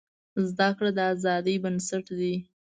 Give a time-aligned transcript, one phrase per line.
[0.49, 2.35] زده کړه د ازادۍ بنسټ دی.